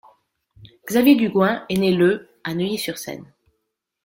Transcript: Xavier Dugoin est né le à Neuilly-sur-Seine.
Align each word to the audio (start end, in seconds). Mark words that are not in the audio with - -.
Xavier 0.89 1.13
Dugoin 1.15 1.63
est 1.69 1.77
né 1.77 1.91
le 1.93 2.27
à 2.43 2.55
Neuilly-sur-Seine. 2.55 3.31